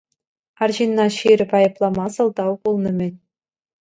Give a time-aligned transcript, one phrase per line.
[0.67, 3.13] Арҫынна ҫирӗп айӑплама сӑлтав пулнӑ-мӗн.